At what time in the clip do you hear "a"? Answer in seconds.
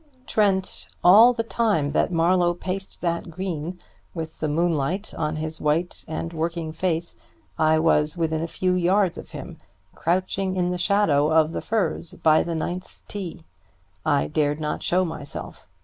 8.41-8.47